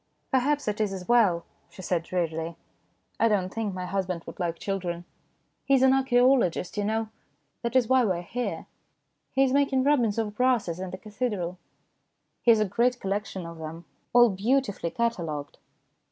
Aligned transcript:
"Perhaps 0.33 0.67
it 0.67 0.81
is 0.81 0.93
as 0.93 1.07
well," 1.07 1.45
she 1.69 1.83
said 1.83 2.01
drearily." 2.01 2.55
I 3.19 3.27
don't 3.27 3.53
think 3.53 3.75
my 3.75 3.85
husband 3.85 4.23
would 4.25 4.39
like 4.39 4.57
children. 4.57 5.05
He 5.63 5.75
is 5.75 5.83
an 5.83 5.93
archaeologist, 5.93 6.75
you 6.75 6.83
know. 6.83 7.09
That 7.61 7.75
is 7.75 7.87
why 7.87 8.03
we 8.03 8.13
are 8.13 8.21
here. 8.23 8.65
He 9.33 9.43
is 9.43 9.53
making 9.53 9.83
rubbings 9.83 10.17
of 10.17 10.35
brasses 10.35 10.79
in 10.79 10.89
the 10.89 10.97
cathedral. 10.97 11.59
He 12.41 12.49
has 12.49 12.59
a 12.59 12.65
great 12.65 12.99
collection 12.99 13.45
of 13.45 13.59
them, 13.59 13.85
all 14.11 14.31
beautifully 14.31 14.89
catalogued." 14.89 15.59